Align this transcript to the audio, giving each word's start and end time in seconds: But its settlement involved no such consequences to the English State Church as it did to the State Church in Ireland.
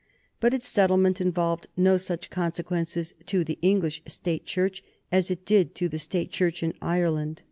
But 0.39 0.55
its 0.55 0.67
settlement 0.67 1.21
involved 1.21 1.67
no 1.77 1.95
such 1.95 2.31
consequences 2.31 3.13
to 3.27 3.43
the 3.43 3.59
English 3.61 4.01
State 4.07 4.47
Church 4.47 4.81
as 5.11 5.29
it 5.29 5.45
did 5.45 5.75
to 5.75 5.87
the 5.87 5.99
State 5.99 6.31
Church 6.31 6.63
in 6.63 6.73
Ireland. 6.81 7.39